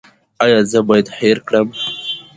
ایا 0.43 0.59
زه 0.71 0.79
باید 0.87 1.07
هیر 1.19 1.37
کړم؟ 1.47 1.67